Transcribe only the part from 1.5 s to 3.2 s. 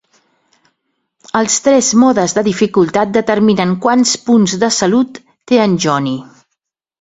tres modes de dificultat